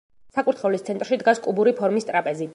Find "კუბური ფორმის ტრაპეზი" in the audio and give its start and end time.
1.45-2.49